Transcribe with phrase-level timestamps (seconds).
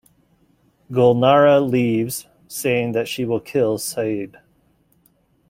[0.91, 4.39] Gulnara leaves, saying that she will kill Seid.